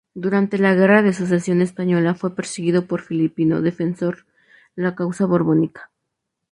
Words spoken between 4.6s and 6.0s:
la causa borbónica.